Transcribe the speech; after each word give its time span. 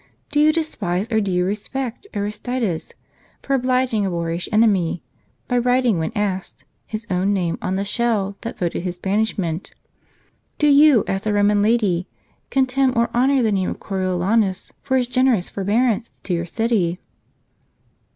Do 0.31 0.39
you 0.39 0.51
despise, 0.51 1.07
or 1.11 1.21
do 1.21 1.31
you 1.31 1.45
respect, 1.45 2.07
Aristides, 2.15 2.95
for 3.43 3.53
obliging 3.53 4.03
a 4.03 4.09
boorish 4.09 4.49
enemy, 4.51 5.03
by 5.47 5.59
writing, 5.59 5.99
when 5.99 6.11
asked, 6.15 6.65
his 6.87 7.05
own 7.11 7.33
name 7.33 7.59
on 7.61 7.75
the 7.75 7.85
shell 7.85 8.35
that 8.41 8.57
voted 8.57 8.81
his 8.81 8.97
banishment? 8.97 9.75
Do 10.57 10.65
you, 10.65 11.03
as 11.05 11.27
a 11.27 11.31
Koman 11.31 11.61
lady, 11.61 12.07
contemn 12.49 12.97
or 12.97 13.11
honor 13.13 13.43
the 13.43 13.51
name 13.51 13.69
of 13.69 13.79
Coriolanus, 13.79 14.73
for 14.81 14.97
his 14.97 15.07
generous 15.07 15.49
forbearance 15.49 16.09
to 16.23 16.33
your 16.33 16.47
city 16.47 16.99